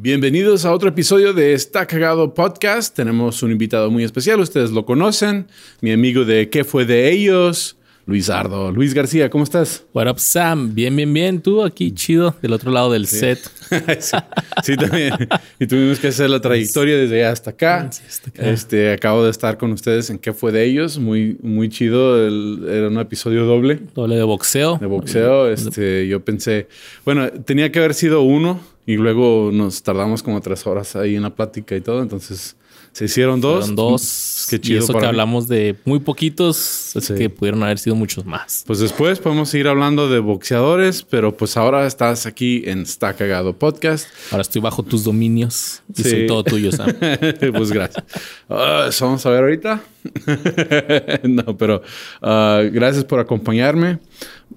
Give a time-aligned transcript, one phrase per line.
[0.00, 2.94] Bienvenidos a otro episodio de Está Cagado Podcast.
[2.94, 5.48] Tenemos un invitado muy especial, ustedes lo conocen,
[5.80, 7.76] mi amigo de ¿Qué fue de ellos?
[8.06, 8.70] Luis Ardo.
[8.70, 9.84] Luis García, ¿cómo estás?
[9.92, 10.72] What up, Sam?
[10.72, 11.42] Bien, bien, bien.
[11.42, 13.40] Tú aquí chido, del otro lado del set.
[13.98, 14.16] sí,
[14.62, 15.14] sí, también.
[15.58, 17.88] Y tuvimos que hacer la trayectoria desde allá hasta acá.
[17.90, 18.50] Sí, hasta acá.
[18.50, 21.00] Este, acabo de estar con ustedes en ¿Qué fue de ellos?
[21.00, 22.24] Muy, muy chido.
[22.24, 24.78] El- era un episodio doble Doble de boxeo.
[24.78, 25.50] de boxeo.
[25.50, 26.68] Este, yo pensé,
[27.04, 31.22] bueno, tenía que haber sido uno y luego nos tardamos como tres horas ahí en
[31.22, 32.00] la plática y todo.
[32.00, 32.56] Entonces
[32.92, 33.66] se hicieron dos.
[33.66, 34.46] Fueron dos.
[34.48, 35.08] Qué y chido eso para que mí.
[35.10, 37.14] hablamos de muy poquitos, es Sí.
[37.14, 38.64] que pudieron haber sido muchos más.
[38.66, 43.52] Pues después podemos seguir hablando de boxeadores, pero pues ahora estás aquí en Está Cagado
[43.52, 44.06] Podcast.
[44.30, 46.08] Ahora estoy bajo tus dominios y Sí.
[46.10, 46.94] soy todo tuyo, Sam.
[47.52, 48.04] pues gracias.
[48.48, 49.82] Ah, eso vamos a ver ahorita.
[51.24, 51.82] no, pero
[52.22, 53.98] ah, gracias por acompañarme.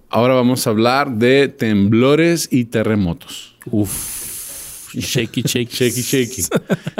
[0.09, 3.55] Ahora vamos a hablar de temblores y terremotos.
[3.69, 4.20] Uf.
[4.99, 5.73] Shaky, shaky.
[5.75, 6.43] Shaky, shaky.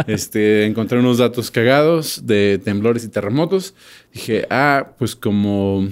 [0.08, 3.74] Este, encontré unos datos cagados de temblores y terremotos.
[4.14, 5.88] Dije, ah, pues como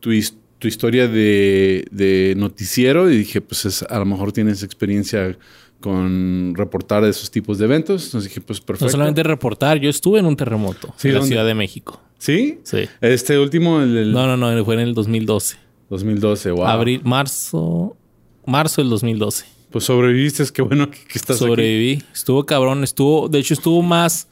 [0.00, 4.62] tu, his- tu historia de, de noticiero, y dije, pues es- a lo mejor tienes
[4.62, 5.36] experiencia
[5.80, 8.04] con reportar de esos tipos de eventos.
[8.06, 8.86] Entonces dije, pues perfecto.
[8.86, 11.22] No solamente reportar, yo estuve en un terremoto Sí, en la.
[11.22, 12.00] Ciudad de México.
[12.18, 12.60] ¿Sí?
[12.62, 12.88] Sí.
[13.00, 15.56] Este último, el, No, no, no, fue en el 2012.
[15.90, 16.66] 2012, wow.
[16.66, 17.96] Abril, marzo,
[18.46, 19.44] marzo del 2012.
[19.72, 21.48] Pues sobreviviste, es que bueno que, que estás aquí.
[21.48, 22.02] Sobreviví.
[22.12, 22.84] Estuvo cabrón.
[22.84, 24.28] Estuvo, de hecho, estuvo más,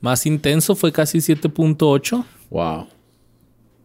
[0.00, 0.74] más intenso.
[0.76, 2.24] Fue casi 7.8.
[2.50, 2.86] Wow.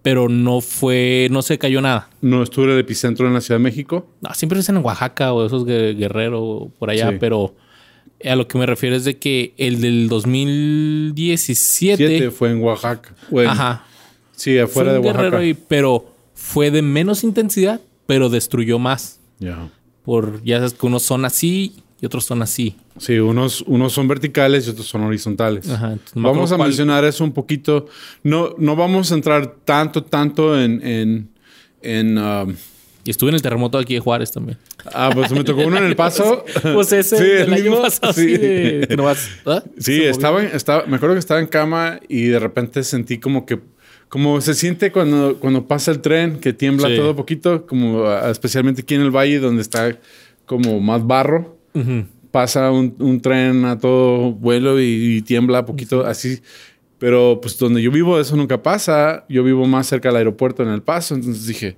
[0.01, 2.09] Pero no fue, no se cayó nada.
[2.21, 4.07] No estuve en el epicentro en la Ciudad de México.
[4.21, 7.09] No, siempre es en Oaxaca o esos gue- Guerrero o por allá.
[7.11, 7.17] Sí.
[7.19, 7.55] Pero
[8.23, 12.07] a lo que me refiero es de que el del 2017.
[12.07, 13.13] Siete fue en Oaxaca.
[13.29, 13.85] Bueno, Ajá.
[14.35, 15.23] Sí, afuera fue de Oaxaca.
[15.23, 19.19] Guerrero, y- pero fue de menos intensidad, pero destruyó más.
[19.39, 19.69] Ya.
[20.07, 22.77] Por, ya sabes que unos son así y otros son así.
[22.97, 25.69] Sí, unos, unos son verticales y otros son horizontales.
[25.69, 27.87] Ajá, entonces Vamos a cuál- mencionar eso un poquito.
[28.23, 30.81] No, no vamos a entrar tanto, tanto en...
[30.87, 31.29] en,
[31.81, 32.55] en, um,
[33.03, 34.57] Y estuve en el terremoto aquí de Juárez también.
[34.93, 36.45] ah, pues me tocó uno en el paso.
[36.73, 37.81] Pues ese Sí, el año mismo.
[37.81, 38.25] pasado, Sí.
[38.37, 39.63] de ¿ah?
[39.77, 43.45] Sí, estaba, en- estaba, me acuerdo que estaba en cama y de repente sentí como
[43.45, 43.59] que,
[44.09, 46.95] como se siente cuando, cuando pasa el tren, que tiembla Sí.
[46.95, 49.97] todo poquito, como ah, especialmente aquí en el valle donde está
[50.45, 51.57] como más barro,
[52.31, 56.39] pasa un, un tren a todo vuelo y, y tiembla poquito así.
[56.99, 59.25] Pero pues donde yo vivo eso nunca pasa.
[59.29, 61.77] Yo vivo más cerca del aeropuerto en El Paso, entonces dije,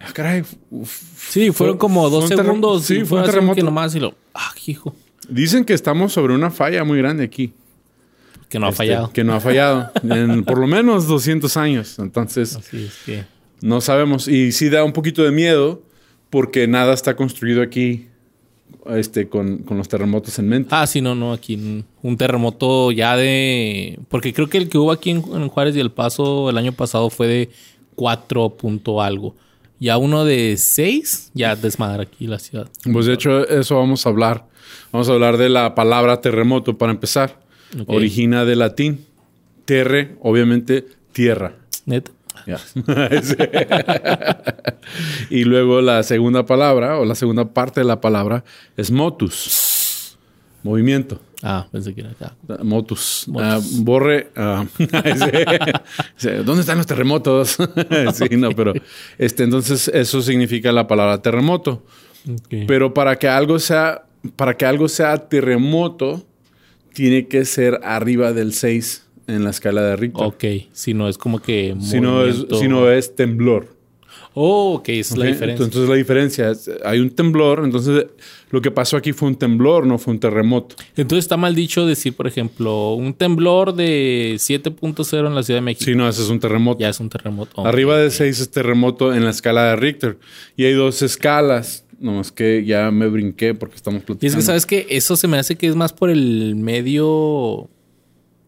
[0.00, 0.42] ah, caray.
[0.70, 2.84] uf, Sí, fueron fue- como dos fue segundos.
[2.84, 3.56] Sí, fue un terremoto.
[3.56, 4.94] Que nomás y lo, ah, hijo,
[5.28, 7.52] Dicen que estamos sobre una falla muy grande aquí.
[8.52, 9.10] Que no ha Este, fallado.
[9.12, 11.98] Que no ha fallado en por lo menos 200 años.
[11.98, 13.24] Entonces, Así es que.
[13.62, 14.28] no sabemos.
[14.28, 15.82] Y sí da un poquito de miedo
[16.28, 18.08] porque nada está construido aquí
[18.86, 20.68] este, con, con los terremotos en mente.
[20.72, 21.54] Ah, sí, no, no, aquí
[22.02, 23.98] un- terremoto ya de.
[24.08, 26.72] Porque creo que el que hubo aquí en, en Juárez y El Paso el año
[26.72, 27.50] pasado fue de
[27.94, 29.34] 4 punto algo.
[29.80, 32.68] Ya uno de 6 ya desmadra aquí la ciudad.
[32.92, 34.46] Pues de hecho, eso vamos a hablar.
[34.92, 37.40] Vamos a hablar de la palabra terremoto para empezar.
[37.86, 39.06] Origina de latín.
[39.64, 41.54] Terre, obviamente, tierra.
[41.86, 42.10] Neta.
[42.44, 43.34] Sí.
[45.30, 48.44] y luego la segunda palabra o la segunda parte de la palabra
[48.76, 50.18] es motus.
[50.62, 51.20] Movimiento.
[51.42, 52.36] Ah, pensé que era acá.
[52.62, 53.26] Motus.
[53.26, 53.48] Motus.
[53.48, 54.30] Ah, borre.
[54.36, 54.64] ah,
[56.44, 57.58] ¿Dónde están los terremotos?
[58.14, 58.72] sí, no, pero
[59.18, 61.84] este, entonces eso significa la palabra terremoto.
[62.68, 64.04] Pero para que algo sea,
[64.36, 66.24] para que algo sea terremoto,
[66.94, 70.26] tiene que ser arriba del 6 en la escala de Richter.
[70.26, 71.74] Ok, si no es como que.
[71.80, 73.82] Si no, es, si no es temblor.
[74.34, 75.64] Oh, ok, esa es la diferencia.
[75.64, 78.06] Entonces la diferencia es, hay un temblor, entonces
[78.50, 80.76] lo que pasó aquí fue un temblor, no fue un terremoto.
[80.96, 85.64] Entonces está mal dicho decir, por ejemplo, un temblor de 7.0 en la Ciudad de
[85.64, 85.84] México.
[85.84, 86.80] Si no, ese es un terremoto.
[86.80, 87.66] Ya es un terremoto.
[87.66, 90.18] Arriba de 6 es terremoto en la escala de Richter.
[90.56, 91.84] Y hay dos escalas.
[92.02, 94.36] No, es que ya me brinqué porque estamos Y es platicando.
[94.38, 97.70] que, ¿sabes que Eso se me hace que es más por el medio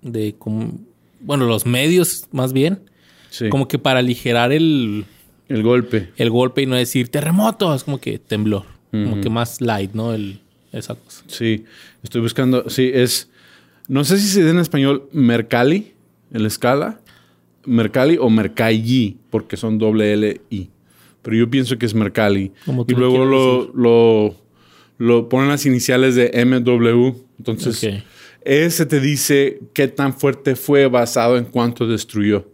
[0.03, 0.79] de como...
[1.21, 2.81] Bueno, los medios más bien.
[3.31, 5.07] Sí, Como que para aligerar el,
[5.49, 6.11] el golpe.
[6.17, 7.75] el golpe y no decir terremoto.
[7.75, 8.65] Es como que temblor.
[8.91, 10.13] Como que más light, ¿no?
[10.13, 10.41] El,
[10.71, 11.25] esa cosa.
[11.27, 11.65] Sí,
[12.05, 12.69] estoy buscando.
[12.71, 13.29] Sí, es.
[13.89, 15.95] No sé si se dice en español Mercalli,
[16.33, 17.01] en la escala.
[17.67, 20.69] Mercalli o Mercalli, porque son doble L I.
[21.25, 22.53] Pero yo pienso que es Mercalli.
[22.67, 24.37] Como Y luego lo, lo,
[24.99, 27.19] lo ponen las iniciales de MW.
[27.39, 28.05] Entonces,
[28.43, 32.47] ese te dice qué tan fuerte fue basado en cuánto destruyó.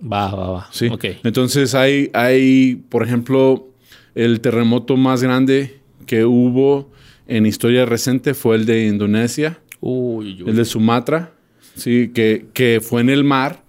[0.00, 0.68] Va, va, va.
[0.70, 0.88] Sí.
[1.24, 3.68] Entonces hay, hay, por ejemplo,
[4.14, 6.92] el terremoto más grande que hubo
[7.26, 11.32] en historia reciente fue el de Indonesia, Uy, uy, el de Sumatra,
[11.74, 13.63] sí, que, que fue en el mar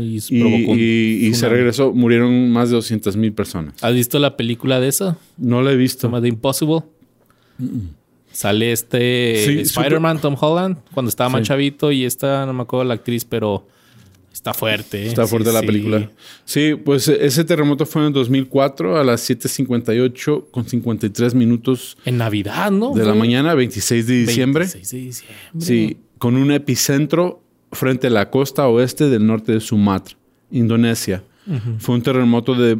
[0.00, 3.74] y, provocó un y- y se regresó, murieron más de 200 mil personas.
[3.82, 5.16] ¿Has visto la película de esa?
[5.36, 6.02] No lo he visto.
[6.02, 6.80] Se llama The Impossible.
[8.32, 11.48] Sale este Sí, Spider-Man, Tom Holland, cuando estaba más Sí.
[11.48, 13.64] chavito y esta, no me acuerdo la actriz, pero
[14.32, 15.04] está fuerte.
[15.04, 15.06] ¿eh?
[15.06, 16.10] Está fuerte Sí, la película.
[16.44, 22.18] Sí, pues e- ese terremoto fue en 2004 a las 7.58 con 53 minutos En
[22.18, 22.92] Navidad, ¿no?
[22.92, 24.64] de la mañana, 26 de diciembre.
[24.64, 25.36] 26 de diciembre.
[25.60, 27.40] Sí, con un epicentro
[27.74, 30.16] frente a la costa oeste del norte de Sumatra,
[30.50, 31.22] Indonesia.
[31.78, 32.78] Fue un terremoto de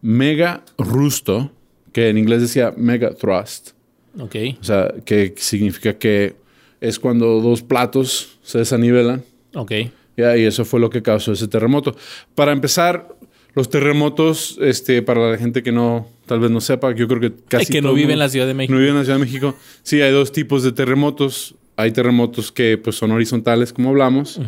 [0.00, 1.50] mega rusto,
[1.92, 3.70] que en inglés decía mega thrust.
[4.18, 4.36] Ok.
[4.60, 6.36] O sea, que significa que
[6.80, 9.24] es cuando dos platos se desanivelan.
[9.54, 9.72] Ok.
[10.16, 11.96] Ya, y eso fue lo que causó ese terremoto.
[12.34, 13.08] Para empezar,
[13.54, 17.32] los terremotos, este, para la gente que no, tal vez no sepa, yo creo que
[17.48, 18.74] casi que no vive en la Ciudad de México.
[18.74, 19.54] no vive en la Ciudad de México.
[19.82, 21.54] Sí, hay dos tipos de terremotos.
[21.80, 24.40] Hay terremotos que pues, son horizontales, como hablamos,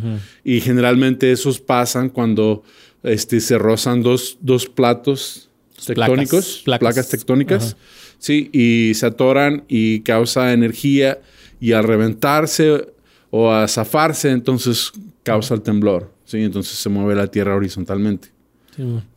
[0.44, 2.62] y generalmente esos pasan cuando
[3.02, 5.48] este, se rozan dos, dos platos
[5.86, 6.80] tectónicos, placas.
[6.80, 7.76] placas, tectónicas,
[8.18, 11.20] sí, y se atoran y causa energía,
[11.60, 12.88] y al reventarse
[13.30, 14.92] o a zafarse, entonces
[15.22, 18.28] causa el temblor, sí, entonces se mueve la tierra horizontalmente.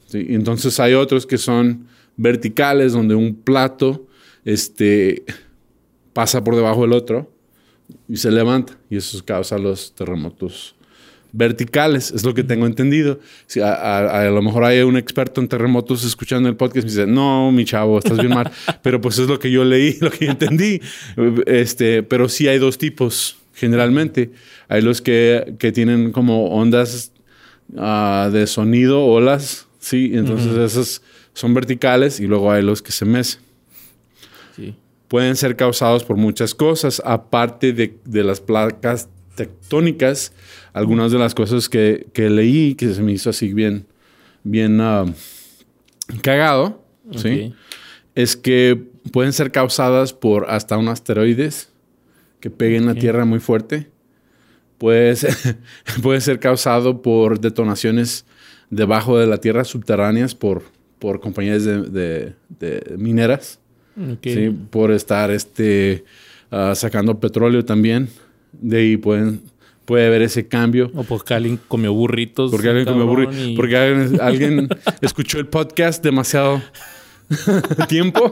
[0.08, 4.08] Sí, entonces hay otros que son verticales, donde un plato
[4.46, 5.24] este,
[6.14, 7.35] pasa por debajo del otro
[8.08, 8.78] y se levanta.
[8.90, 10.76] Y eso causa los terremotos
[11.38, 13.20] verticales, es lo que tengo entendido.
[13.46, 16.88] Si a, a- a lo mejor hay un experto en terremotos escuchando el podcast y
[16.88, 18.50] me dice, no, mi chavo, estás bien mal.
[18.82, 20.80] pero pues es lo que yo leí, lo que yo entendí.
[21.46, 24.32] Este, pero sí hay dos tipos, generalmente.
[24.70, 27.12] Hay los que, que tienen como ondas
[27.78, 31.02] ah, de sonido, olas, sí, entonces esas
[31.34, 33.42] son verticales y luego hay los que se mecen.
[34.56, 34.74] Sí.
[35.08, 40.34] Pueden ser causados por muchas cosas, aparte de, de las placas tectónicas,
[40.74, 43.86] algunas de las cosas que, que leí que se me hizo así bien,
[44.44, 45.06] bien ah,
[46.22, 46.84] cagado,
[47.16, 47.48] ¿sí?
[47.52, 47.56] Ok.
[48.16, 48.82] es que
[49.12, 51.70] pueden ser causadas por hasta un asteroides
[52.40, 52.96] que peguen Ok.
[52.96, 53.90] la Tierra muy fuerte.
[54.78, 55.58] Puede ser,
[56.02, 58.26] puede ser causado por detonaciones
[58.70, 60.64] debajo de la Tierra subterráneas por,
[61.00, 63.60] por compañías de, de- de mineras,
[64.24, 64.50] ¿sí?
[64.70, 66.04] por estar este,
[66.52, 68.10] ah, sacando petróleo también.
[68.54, 69.42] De ahí pueden,
[69.86, 70.92] puede haber ese cambio.
[70.96, 72.52] O porque alguien comió burritos.
[72.52, 74.70] Porque alguien cabrón, y- porque alguien, alguien
[75.02, 76.62] escuchó el podcast demasiado
[77.88, 78.32] tiempo,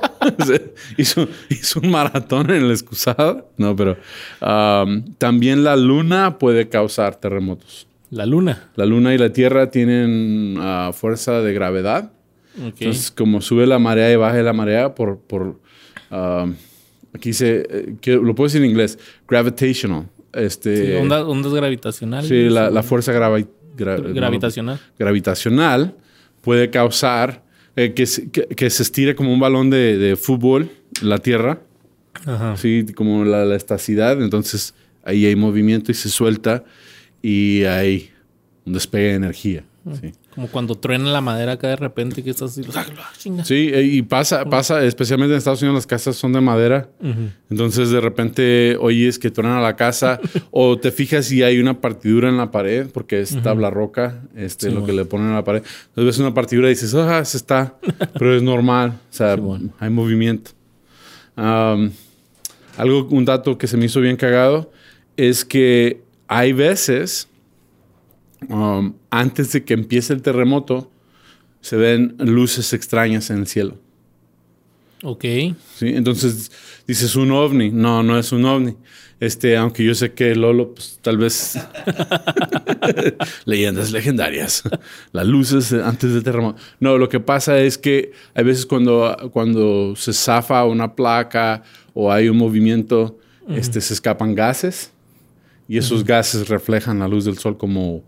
[0.98, 3.50] hizo, hizo un maratón en el excusado.
[3.57, 3.98] No, pero
[4.42, 7.88] um, también la luna puede causar terremotos.
[8.12, 8.69] La luna.
[8.75, 12.12] La luna y la tierra tienen ah, fuerza de gravedad.
[12.58, 12.76] Ok.
[12.82, 15.20] Entonces, como sube la marea y baja la marea por...
[15.20, 15.60] por
[16.12, 16.54] um,
[17.14, 17.66] aquí se...
[17.70, 18.98] eh, que- lo puedo decir en inglés.
[19.28, 20.08] Gravitational.
[20.34, 22.28] Este, Sí, ondas, ondas gravitacionales.
[22.28, 24.80] sí, la, la fuerza gravi- gra- gravitacional.
[24.98, 25.95] gravitacional
[26.42, 27.44] puede causar
[27.76, 30.69] eh, que, se, que- que se estire como un balón de, de fútbol
[31.02, 31.60] la Tierra,
[32.26, 32.57] Ajá.
[32.57, 32.86] ¿sí?
[32.95, 34.22] como la, la estacidad.
[34.22, 36.64] Entonces ahí hay movimiento y se suelta
[37.22, 38.10] y hay
[38.66, 39.64] un despegue de energía.
[39.99, 40.13] ¿Sí?
[40.33, 42.63] Como cuando truena la madera acá de repente que estás así.
[43.44, 46.90] Sí, eh, y pasa, pasa, especialmente en Estados Unidos las casas son de madera.
[47.02, 47.30] Ujú.
[47.49, 50.19] Entonces de repente oyes que truenan a la casa
[50.52, 54.69] o te fijas si hay una partidura en la pared porque es tabla roca, este,
[54.69, 55.02] Sí, lo que bueno.
[55.02, 55.63] le ponen a la pared.
[55.90, 57.78] Entonces ves una partidura y dices, ah, se está,
[58.18, 59.69] pero es normal, o sea, Sí, bueno.
[59.80, 60.52] hay movimiento.
[61.35, 61.92] Am,
[62.78, 64.71] algo, un dato que se me hizo bien cagado
[65.18, 67.28] es que hay veces,
[68.50, 70.92] um, antes de que empiece el terremoto,
[71.62, 73.78] se ven luces extrañas en el cielo.
[75.04, 75.23] Ok.
[75.76, 75.90] ¿sí?
[75.90, 76.52] Entonces
[76.88, 77.71] dices un ovni.
[77.71, 78.76] No, no es un ovni.
[79.19, 81.57] Este, aunque yo sé que Lolo, pues tal vez.
[83.45, 84.64] Leyendas legendarias.
[85.12, 86.59] Las luces antes del terremoto.
[86.80, 92.12] No, lo que pasa es que hay veces cuando, cuando se zafa una placa o
[92.12, 93.18] hay un movimiento,
[93.50, 94.92] este, se escapan gases
[95.68, 98.04] y esos gases reflejan la luz del sol como,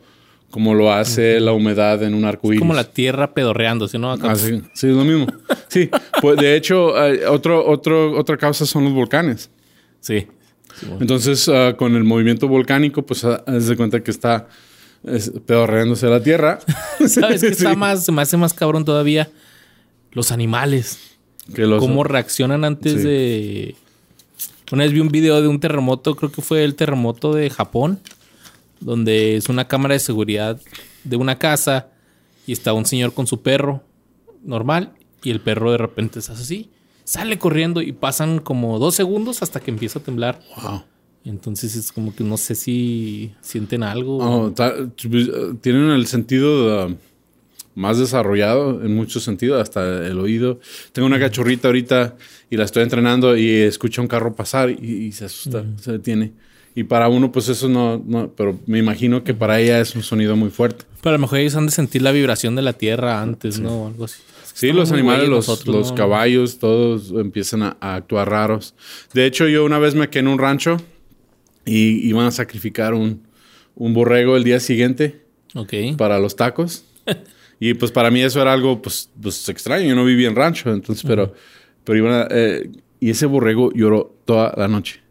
[0.56, 2.60] como lo hace la humedad en un arco Es iris.
[2.62, 4.14] como la tierra pedorreando, ¿sí no?
[4.14, 5.28] Acá- Ah, sí, sí, es lo mismo.
[5.68, 5.90] Sí,
[6.22, 6.94] pues de hecho,
[7.30, 9.50] otro, otro, otra causa son los volcanes.
[10.00, 10.28] Sí.
[10.80, 11.02] Sí, bueno.
[11.02, 14.48] Entonces, ah, con el movimiento volcánico, pues ah, haz de cuenta que está
[15.04, 16.60] es pedorreándose la tierra.
[17.06, 17.76] ¿Sabes qué está Sí.
[17.78, 19.30] más, se me hace más cabrón todavía?
[20.14, 21.00] Los animales.
[21.54, 23.76] Que los- cómo reaccionan antes de.
[24.72, 28.00] Una vez vi un video de un terremoto, creo que fue el terremoto de Japón,
[28.86, 30.62] donde es una cámara de seguridad
[31.04, 31.88] de una casa
[32.46, 33.84] y está un señor con su perro
[34.44, 36.70] normal y el perro de repente se hace así,
[37.04, 40.40] sale corriendo y pasan como dos segundos hasta que empieza a temblar.
[40.62, 40.84] Wow.
[41.26, 44.20] Entonces es como que no sé si sienten algo.
[44.20, 44.54] Oh,
[45.62, 46.96] tienen el sentido uh,
[47.74, 50.60] más desarrollado en muchos sentidos, hasta el oído.
[50.92, 52.16] Tengo una cachorrita ahorita
[52.52, 56.34] y la estoy entrenando y escucha un carro pasar y, y se asusta, se detiene.
[56.76, 60.04] Y para uno, pues eso no, no, pero me imagino que para ella es un
[60.04, 60.84] sonido muy fuerte.
[61.02, 63.84] Pero a lo mejor ellos han de sentir la vibración de la tierra antes, ¿no?
[63.84, 64.22] O algo así.
[64.44, 65.96] Es que Sí, los animales, los, nosotros, los ¿no?
[65.96, 68.76] caballos, todos empiezan a, a actuar raros.
[69.14, 70.78] De hecho, yo una vez me quedé en un rancho
[71.66, 73.26] y iban a sacrificar un,
[73.76, 75.22] un borrego el día siguiente
[75.98, 76.86] para los tacos.
[77.60, 79.88] y pues para mí eso era algo pues, pues extraño.
[79.88, 81.34] Yo no vivía en rancho, entonces, pero,
[81.84, 85.02] pero iban a, eh, y ese borrego lloró toda la noche.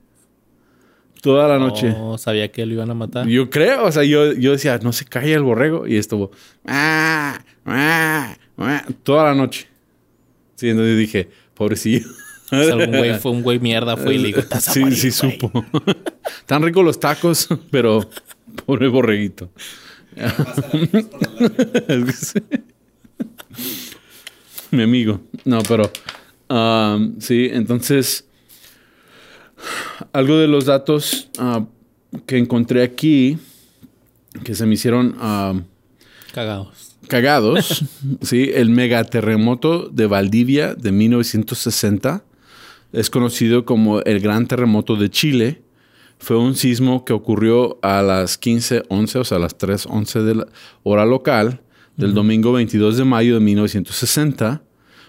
[1.25, 1.88] Toda la noche.
[1.88, 3.26] No sabía que lo iban a matar.
[3.26, 5.87] Yo creo, o sea, yo, yo decía, no se calla el borrego.
[5.87, 6.31] Y estuvo
[6.66, 9.66] "Ah, ah, ah", toda la noche.
[10.57, 12.07] Sí, entonces dije, pobrecillo.
[12.52, 14.83] O sea, algún güey fue un güey mierda, fue y le dijo, "Estás a Sí,
[14.93, 15.38] sí, güey".
[15.38, 15.64] supo.
[16.47, 18.07] Tan ricos los tacos, pero
[18.66, 19.49] pobre borreguito.
[24.71, 25.23] Mi amigo.
[25.45, 25.90] No, pero
[26.50, 28.26] um, sí, entonces
[30.14, 31.66] algo de los datos ah,
[32.25, 33.37] que encontré aquí
[34.44, 35.54] que se me hicieron ah,
[36.33, 36.97] Cagados.
[37.09, 37.85] cagados,
[38.23, 42.25] sí, el megaterremoto de Valdivia de 1960
[42.92, 45.62] es conocido como el Gran Terremoto de Chile.
[46.18, 50.47] Fue un sismo que ocurrió a las 15:11, o sea, a las 3:11 de la
[50.85, 51.61] hora local
[51.97, 54.62] del domingo 22 de mayo de 1960.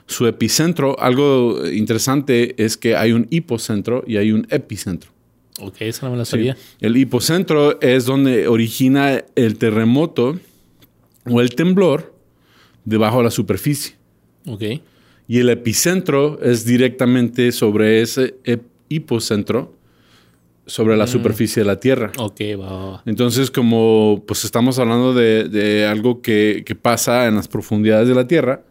[0.07, 5.12] Su epicentro, algo interesante es que hay un hipocentro y hay un epicentro.
[5.59, 6.31] Ok, eso no me Sí.
[6.31, 6.57] sabía.
[6.81, 10.38] El hipocentro es donde origina el terremoto
[11.29, 12.13] o el temblor
[12.83, 13.95] debajo de la superficie.
[14.47, 14.62] Ok.
[15.27, 18.35] Y el epicentro es directamente sobre ese
[18.89, 19.74] hipocentro,
[20.67, 22.12] sobre la superficie de la Tierra.
[22.17, 23.03] Ok, va, va, va.
[23.07, 28.13] Entonces, como pues estamos hablando de, de algo que, que pasa en las profundidades de
[28.15, 28.63] la Tierra,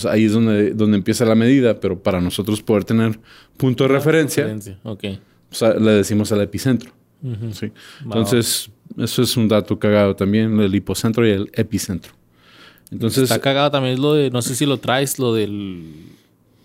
[0.00, 3.18] pues ahí es donde, donde empieza la medida, pero para nosotros poder tener
[3.56, 4.78] punto de referencia, Referencia.
[4.84, 5.04] Ok.
[5.48, 6.92] pues, a- le decimos al epicentro.
[7.52, 7.72] Sí.
[8.04, 12.12] Entonces, eso es un dato cagado también, el hipocentro y el epicentro.
[12.92, 15.92] Entonces, Está cagado también lo de, no sé si lo traes, lo del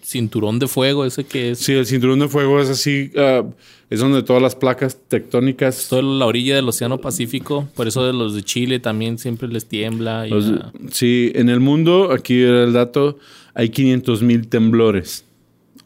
[0.04, 3.44] cinturón de fuego, ese que es sí, el cinturón de fuego es así, ah,
[3.90, 5.88] es donde todas las placas tectónicas...
[5.90, 7.68] toda la orilla del Océano Pacífico.
[7.76, 10.28] Por eso de los de Chile también siempre les tiembla.
[10.28, 13.18] Y los- la- sí, en el mundo, aquí era el dato,
[13.54, 15.26] hay 500 mil temblores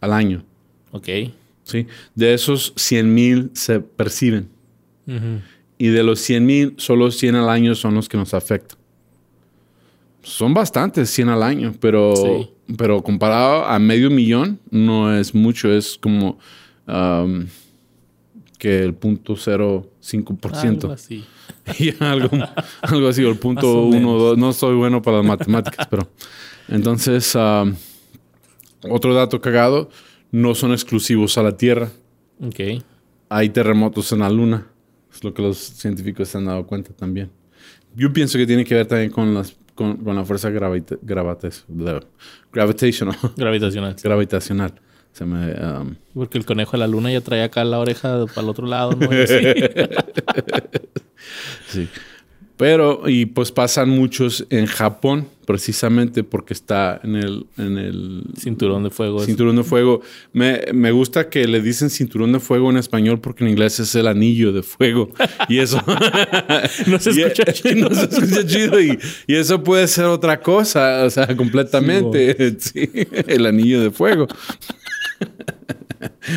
[0.02, 0.44] al año.
[0.92, 1.08] Ok.
[1.64, 1.86] ¿sí?
[2.16, 4.48] De esos, 100 mil se perciben.
[5.80, 8.77] Y de los 100 mil, solo 100 al año son los que nos afectan.
[10.24, 12.50] Son bastantes, 100 al año, pero, Sí.
[12.78, 16.38] pero comparado a medio millón, no es mucho, es como
[16.88, 17.46] um,
[18.58, 20.84] que el punto 0.5%.
[20.84, 21.24] Algo así.
[21.80, 22.30] Y algo,
[22.82, 24.22] algo así, o el punto Más o 1, menos.
[24.22, 24.38] 2.
[24.38, 26.10] No soy bueno para las matemáticas, pero.
[26.70, 27.74] Entonces, um,
[28.90, 29.90] otro dato cagado:
[30.32, 31.90] no son exclusivos a la Tierra.
[32.42, 32.82] Ok.
[33.30, 34.68] Hay terremotos en la Luna.
[35.14, 37.32] Es lo que los científicos se han dado cuenta también.
[37.96, 42.06] Yo pienso que tiene que ver también con, las, con, con la fuerza gravita- gravitational.
[43.38, 43.96] Gravitacional.
[44.04, 44.74] gravitacional.
[45.14, 48.42] Se me, um, Porque el conejo de la luna ya traía acá la oreja para
[48.42, 49.08] el otro lado, ¿no?
[51.68, 51.88] Sí.
[52.56, 58.84] Pero, y pues pasan muchos en Japón, precisamente porque está en el, en el Cinturón
[58.84, 59.18] de fuego.
[59.20, 59.28] ese.
[59.28, 60.02] cinturón de fuego.
[60.34, 63.96] Me, me gusta que le dicen cinturón de fuego en español porque en inglés es
[63.96, 65.10] el anillo de fuego.
[65.48, 65.82] Y eso.
[66.88, 67.90] No se y- escucha chido.
[67.90, 68.80] no se escucha chido.
[68.82, 72.58] Y, y eso puede ser otra cosa, o sea, completamente.
[72.60, 72.90] Sí,
[73.28, 74.28] el anillo de fuego.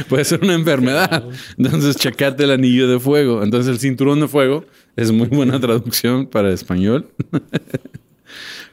[0.08, 1.24] Puede ser una enfermedad.
[1.58, 3.42] Entonces, checate el anillo de fuego.
[3.42, 4.64] Entonces, el cinturón de fuego
[4.96, 7.08] es muy buena traducción para español.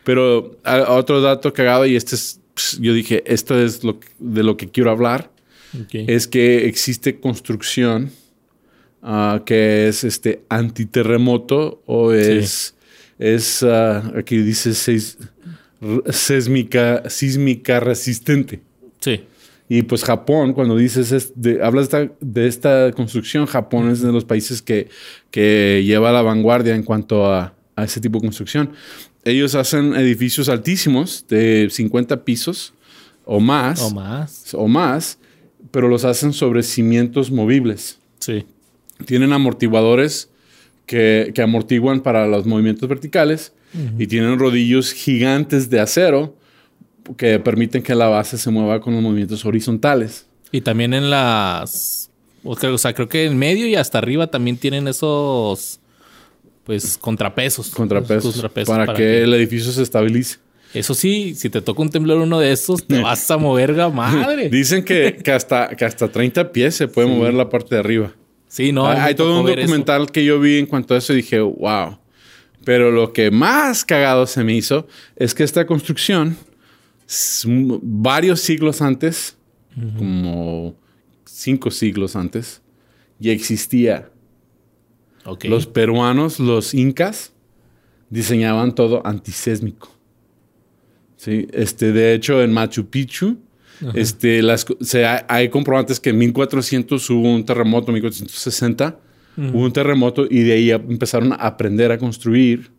[0.04, 4.44] Pero a- otro dato cagado, y este es, pss, yo dije, esto es lo de
[4.44, 5.32] lo que quiero hablar,
[5.74, 5.96] Ok.
[6.08, 8.12] es que existe construcción
[9.04, 12.76] ah, que es este antiterremoto o es,
[13.20, 15.18] es ah, aquí dice seis-
[16.12, 18.62] sísmica, sísmica resistente.
[19.00, 19.24] Sí.
[19.70, 24.12] Y pues Japón, cuando dices, es de, hablas de de esta construcción, Japón es de
[24.12, 24.88] los países que,
[25.30, 28.72] que lleva la vanguardia en cuanto a, a ese tipo de construcción.
[29.30, 32.74] Ellos hacen edificios altísimos de 50 pisos
[33.26, 33.82] o más.
[33.82, 34.54] O más.
[34.54, 35.20] O más,
[35.72, 38.00] pero los hacen sobre cimientos movibles.
[38.20, 38.46] Sí.
[39.06, 40.30] Tienen amortiguadores
[40.86, 43.54] que, que amortiguan para los movimientos verticales
[44.00, 46.36] y tienen rodillos gigantes de acero
[47.16, 50.26] que permiten que la base se mueva con los movimientos horizontales.
[50.52, 52.10] Y también en las.
[52.44, 55.80] O sea, creo que en medio y hasta arriba también tienen esos.
[56.68, 57.70] Pues contrapesos.
[57.70, 60.38] Contrapesos, Esos contrapesos para, que, el edificio se estabilice.
[60.74, 64.50] Eso sí, si te toca un temblor uno de estos, te vas a mover, madre.
[64.52, 68.14] Dicen que, que hasta, que hasta 30 pies se puede mover la parte de arriba.
[68.50, 68.86] Sí, no.
[68.86, 69.56] hay todo un eso.
[69.62, 72.00] documental que yo vi en cuanto a eso y dije, wow.
[72.66, 76.36] Pero lo que más cagado se me hizo es que esta construcción,
[77.82, 79.38] varios siglos antes,
[79.98, 80.76] como
[81.24, 82.62] cinco siglos antes,
[83.20, 84.10] ya existía.
[85.50, 87.34] Los peruanos, los incas,
[88.10, 89.90] diseñaban todo antisésmico.
[91.18, 93.38] Sí, este, de hecho, en Machu Picchu,
[93.94, 99.00] este, las, co- se, hay, comprobantes que en 1400 hubo un terremoto, 1460
[99.54, 102.72] hubo un terremoto y de ahí empezaron a aprender a construir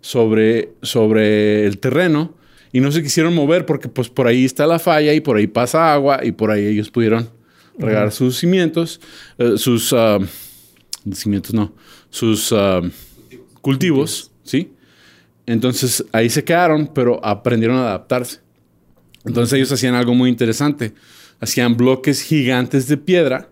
[0.00, 2.34] sobre, sobre el terreno
[2.72, 5.46] y no se quisieron mover porque pues por ahí está la falla y por ahí
[5.46, 7.28] pasa agua y por ahí ellos pudieron
[7.78, 9.00] regar sus cimientos,
[9.38, 10.18] eh, sus ah,
[11.12, 11.72] cimientos no,
[12.10, 12.80] sus ah,
[13.60, 14.72] cultivos, ¿sí?
[15.46, 18.40] Entonces ahí se quedaron, pero aprendieron a adaptarse.
[19.24, 20.92] Entonces ellos hacían algo muy interesante.
[21.40, 23.48] Hacían bloques gigantes de piedra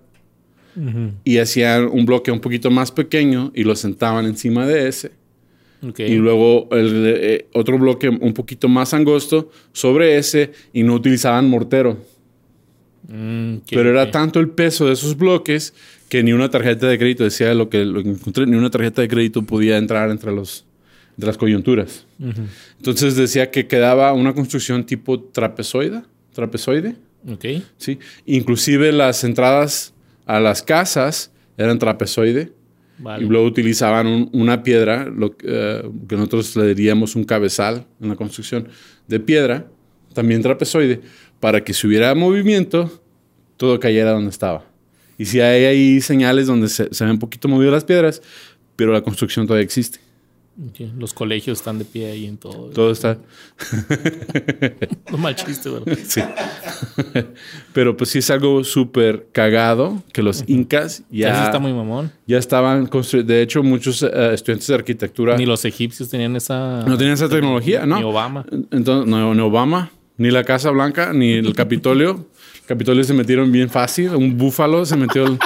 [1.24, 5.12] y hacían un bloque un poquito más pequeño y lo sentaban encima de ese.
[5.98, 11.48] Y luego el, eh, otro bloque un poquito más angosto sobre ese y no utilizaban
[11.48, 11.98] mortero.
[13.08, 15.72] Mm, Pero era tanto el peso de esos bloques
[16.08, 19.02] que ni una tarjeta de crédito, decía lo que, lo que encontré, ni una tarjeta
[19.02, 20.64] de crédito podía entrar entre, los,
[21.12, 22.06] entre las coyunturas.
[22.78, 26.02] Entonces decía que quedaba una construcción tipo trapezoide,
[26.32, 26.96] trapezoide,
[27.30, 27.44] Ok.
[27.76, 27.98] ¿sí?
[28.26, 29.92] Inclusive las entradas
[30.24, 32.52] a las casas eran trapezoide.
[33.00, 33.24] Vale.
[33.24, 37.84] Y luego utilizaban un- una piedra, lo que, eh, que nosotros le diríamos un cabezal
[38.00, 38.66] en la construcción,
[39.06, 39.66] de piedra,
[40.14, 41.00] también trapezoide,
[41.38, 43.00] para que si hubiera movimiento,
[43.56, 44.64] todo cayera donde estaba.
[45.18, 48.22] Y si hay ahí señales donde se, se ven un poquito movidas las piedras,
[48.76, 49.98] pero la construcción todavía existe.
[50.98, 52.70] Los colegios están de pie ahí en todo.
[52.70, 53.18] Todo está...
[55.18, 55.96] Mal chiste, ¿verdad?
[56.08, 56.20] Sí.
[57.72, 62.12] pero pues sí es algo súper cagado que los incas Ya ya, está muy mamón.
[62.26, 63.32] ya estaban construyendo.
[63.32, 66.84] De hecho, muchos eh, estudiantes de arquitectura Ni los egipcios tenían esa.
[66.86, 67.98] no tenían esa tecnología, ¿no?
[67.98, 68.44] Ni Obama.
[68.70, 72.26] Entonces, no, ni Obama, ni la Casa Blanca, ni el Capitolio.
[72.68, 74.10] Capitolio se metieron bien fácil.
[74.14, 75.38] Un búfalo se metió el-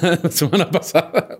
[0.22, 1.36] la semana pasada.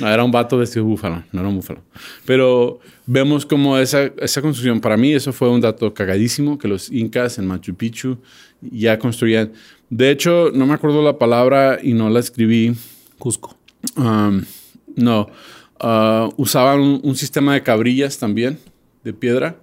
[0.00, 1.80] No, era un vato vestido de búfalo, no era un búfalo.
[2.26, 6.90] Pero vemos como esa, esa construcción, para mí eso fue un dato cagadísimo, que los
[6.90, 8.18] incas en Machu Picchu
[8.60, 9.52] ya construían.
[9.90, 12.74] De hecho, no me acuerdo la palabra y no la escribí.
[13.18, 13.56] Cusco.
[13.96, 14.42] Um,
[14.96, 15.28] no,
[15.82, 18.58] Ah, usaban un, un sistema de cabrillas también,
[19.02, 19.56] de piedra,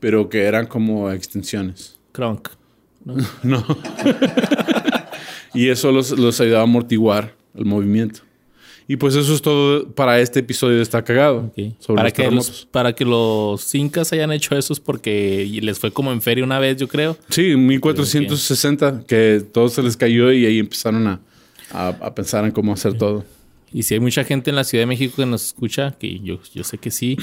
[0.00, 1.96] pero que eran como extensiones.
[2.12, 2.50] Kronk.
[3.04, 3.14] ¿No?
[3.42, 3.64] No.
[5.54, 8.20] y eso los, los ayudaba a amortiguar el movimiento.
[8.88, 11.52] Y pues eso es todo para este episodio de Está Cagado.
[11.78, 15.78] Sobre Para los que, los, para que los incas hayan hecho eso es porque les
[15.78, 17.16] fue como en feria una vez, yo creo.
[17.30, 21.20] Sí, en 1460, que todo se les cayó y ahí empezaron a,
[21.70, 23.24] a- a pensar en cómo hacer todo.
[23.72, 26.40] Y si hay mucha gente en la Ciudad de México que nos escucha, que yo,
[26.52, 27.16] yo sé que sí,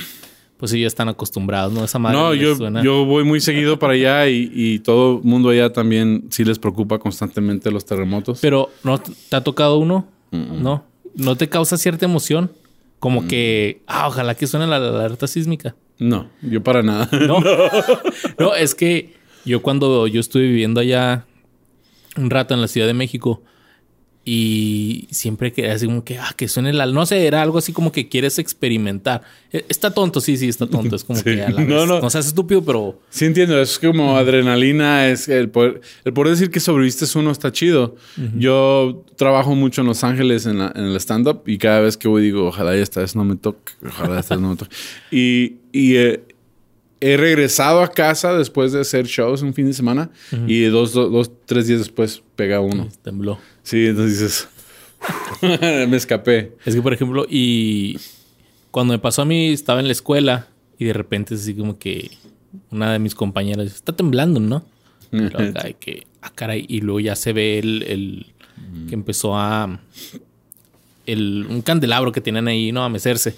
[0.60, 1.84] pues ellos están acostumbrados, ¿no?
[1.86, 5.24] Esa madre No, yo, suena- yo voy muy seguido para allá y, y todo el
[5.24, 8.39] mundo allá también sí les preocupa constantemente los terremotos.
[8.41, 10.06] Pero, ¿no te ha tocado uno?
[10.32, 10.84] No.
[11.15, 12.52] ¿No te causa cierta emoción?
[13.00, 15.76] Como que, ah, ojalá que suene la, la alerta sísmica.
[15.98, 17.10] no, yo para nada.
[17.28, 17.39] No.
[18.38, 19.13] no, es que
[19.45, 21.26] yo cuando yo estuve viviendo allá
[22.17, 23.41] un rato en la Ciudad de México
[24.26, 26.86] y siempre que así como que, ah, que suene la...
[26.86, 29.22] No sé, era algo así como que quieres experimentar.
[29.52, 30.96] Eh, Está tonto, sí, sí, está tonto.
[30.96, 31.24] Es como Sí.
[31.26, 32.00] que a la No, vez- no.
[32.02, 33.00] no seas estúpido, pero...
[33.10, 37.52] Sí entiendo, es como adrenalina, es el poder, el poder decir que sobreviviste uno está
[37.52, 37.96] chido.
[38.38, 42.08] Yo trabajo mucho en Los Ángeles en, la- en el stand-up y cada vez que
[42.08, 44.76] voy digo, ojalá esta vez no me toque, ojalá esta vez no me toque.
[45.12, 46.24] Y, y, eh,
[47.02, 50.10] he regresado a casa después de hacer shows un fin de semana
[50.48, 52.90] y dos, dos, dos, tres días después pega uno.
[53.02, 53.40] Tembló.
[53.64, 54.48] Sí, entonces dices,
[55.90, 56.56] me escapé.
[56.66, 57.98] Es que, por ejemplo, y
[58.72, 61.78] cuando me pasó a mí, estaba en la escuela y de repente es así como
[61.78, 62.12] que
[62.72, 64.66] una de mis compañeras dice, está temblando, ¿no?
[65.12, 68.26] Luego acá de que, ah, caray, y luego ya se ve el, el
[68.88, 69.80] que empezó a,
[71.06, 72.84] el, un candelabro que tienen ahí, ¿no?
[72.84, 73.36] A mecerse.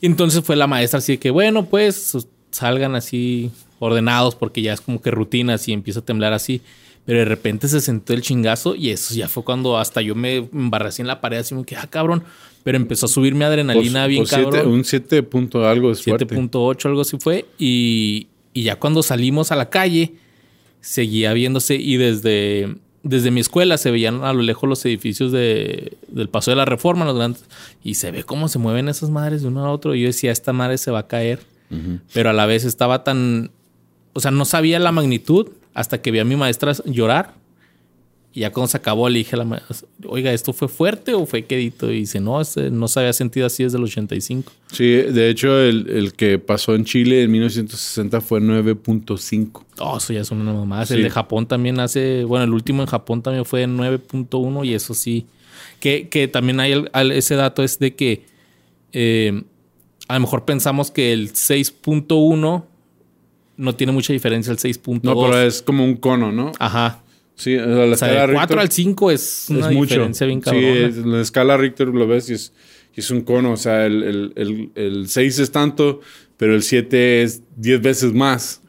[0.00, 2.14] Entonces fue la maestra así de que, bueno, pues
[2.50, 6.60] salgan así ordenados porque ya es como que rutina, así empieza a temblar así.
[7.04, 10.36] Pero de repente se sentó el chingazo y eso ya fue cuando hasta yo me
[10.36, 12.22] embarré así en la pared, así como que, ah, cabrón.
[12.64, 14.72] Pero empezó a subirme adrenalina Pues- bien pues siete- cabrón.
[14.72, 16.26] un 7 punto algo es fuerte.
[16.26, 17.46] 7.8, algo así fue.
[17.58, 20.12] Y, y ya cuando salimos a la calle,
[20.80, 21.76] seguía viéndose.
[21.76, 26.50] Y desde, desde mi escuela se veían a lo lejos los edificios de, del Paso
[26.50, 27.44] de la Reforma, los grandes.
[27.82, 29.94] Y se ve cómo se mueven esas madres de uno a otro.
[29.94, 31.40] Y yo decía, esta madre se va a caer.
[32.12, 33.50] Pero a la vez estaba tan.
[34.14, 37.34] O sea, no sabía la magnitud hasta que vi a mi maestra llorar.
[38.34, 39.74] Y ya cuando se acabó, le dije a la maestra,
[40.06, 41.90] oiga, ¿esto fue fuerte o fue quedito?
[41.90, 44.52] Y dice, no, este no se había sentido así desde el 85.
[44.70, 49.62] Sí, de hecho, el, el que pasó en Chile en 1960 fue 9.5.
[49.78, 50.84] Oh, eso ya es una mamada.
[50.86, 50.94] Sí.
[50.94, 52.24] El de Japón también hace.
[52.24, 55.26] Bueno, el último en Japón también fue en 9.1 y eso sí.
[55.80, 58.24] Que, que también hay el- ese dato es de que
[58.92, 59.42] eh,
[60.08, 62.64] a lo mejor pensamos que el 6.1
[63.56, 65.00] no tiene mucha diferencia el 6.2.
[65.02, 66.52] No, pero es como un cono, ¿no?
[66.58, 67.02] Ajá.
[67.34, 69.74] Sí, o sea, la O sea, escala del 4 Richter al 5 es una es
[69.76, 69.94] mucho.
[69.94, 70.86] diferencia bien sí, cabrona.
[70.88, 72.52] es- la escala Richter lo ves y es,
[72.96, 73.52] y es un cono.
[73.52, 76.00] O sea, el, el, el, el 6 es tanto,
[76.36, 78.60] pero el 7 es 10 veces más.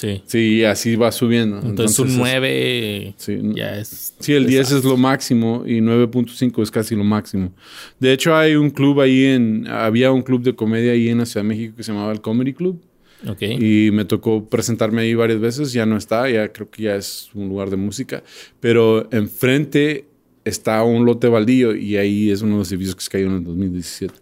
[0.00, 0.22] Sí.
[0.24, 1.60] Sí, así va subiendo.
[1.60, 3.38] Entonces, un es- 9 Sí.
[3.54, 4.14] ya es.
[4.18, 7.52] Sí, el 10 es lo máximo y 9.5 es casi lo máximo.
[7.98, 9.66] De hecho, hay un club ahí en...
[9.68, 12.22] Había un club de comedia ahí en la Ciudad de México que se llamaba el
[12.22, 12.80] Comedy Club.
[13.28, 13.42] Ok.
[13.42, 15.74] Y me tocó presentarme ahí varias veces.
[15.74, 18.22] Ya no está, ya creo que ya es un lugar de música.
[18.58, 20.06] Pero enfrente
[20.46, 23.32] está un lote baldío y ahí es uno de los edificios que se cayó en
[23.34, 24.14] el 2017.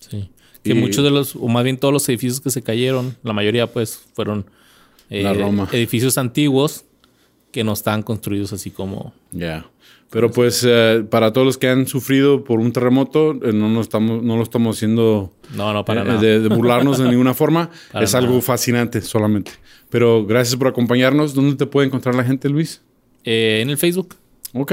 [0.00, 0.28] Sí.
[0.64, 3.32] Que Y- muchos de los, o más bien todos los edificios que se cayeron, la
[3.32, 4.44] mayoría pues fueron
[5.10, 5.68] La Roma.
[5.72, 6.84] edificios antiguos
[7.52, 9.12] que no estaban construidos así como...
[9.32, 9.66] Ya.
[10.10, 13.82] Pero pues eh, para todos los que han sufrido por un terremoto, eh, no, nos
[13.82, 16.20] estamos, no lo estamos haciendo No, no, para eh, nada.
[16.20, 17.70] de, de burlarnos de ninguna forma.
[17.92, 19.52] Para es algo fascinante solamente.
[19.88, 21.34] Pero gracias por acompañarnos.
[21.34, 22.82] ¿Dónde te puede encontrar la gente, Luis?
[23.24, 24.16] Eh, en el Facebook.
[24.52, 24.72] Ok.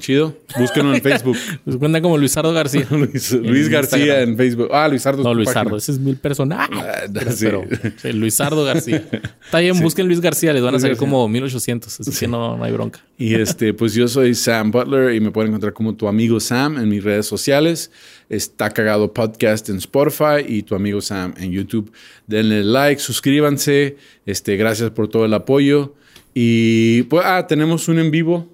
[0.00, 0.36] Chido.
[0.58, 1.36] Búsquenlo en Facebook.
[1.64, 2.86] Pues cuenta como Luisardo García.
[2.90, 4.28] Luis, Luis García Instagram.
[4.30, 4.68] en Facebook.
[4.72, 5.22] Ah, Luisardo.
[5.22, 6.68] No, Luisardo, ese es mil personas.
[6.72, 7.46] Ah, pero, sí.
[7.46, 7.64] pero,
[7.96, 9.04] sí, Luisardo García.
[9.44, 12.64] Está bien, busquen Luis García, les van a salir como 1800, así que no, no
[12.64, 13.00] hay bronca.
[13.16, 16.78] Y este, pues yo soy Sam Butler y me pueden encontrar como tu amigo Sam
[16.78, 17.90] en mis redes sociales.
[18.28, 21.92] Está cagado podcast en Spotify y tu amigo Sam en YouTube.
[22.26, 23.96] Denle like, suscríbanse.
[24.26, 25.94] Este, gracias por todo el apoyo.
[26.34, 28.53] Y pues, ah, tenemos un en vivo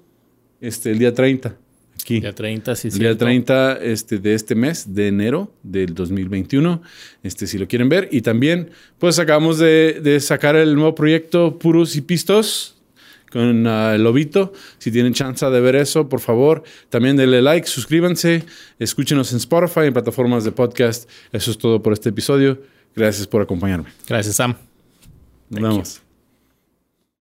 [0.61, 1.55] este, el día 30.
[1.99, 2.19] Aquí.
[2.19, 2.99] Día 30, sí, El sí.
[2.99, 6.81] día 30 este, de este mes, de enero del 2021,
[7.21, 8.07] este, si lo quieren ver.
[8.11, 12.81] Y también, pues acabamos de, de sacar el nuevo proyecto Puros y Pistos
[13.31, 14.53] con ah, el Lobito.
[14.77, 18.43] Si tienen chance de ver eso, por favor, también denle like, suscríbanse,
[18.77, 21.09] escúchenos en Spotify, en plataformas de podcast.
[21.31, 22.61] Eso es todo por este episodio.
[22.95, 23.89] Gracias por acompañarme.
[24.07, 24.55] Gracias, Sam.
[25.49, 26.10] Nos vemos.